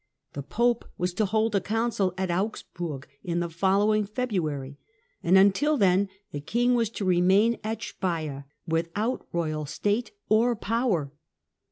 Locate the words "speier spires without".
7.77-9.27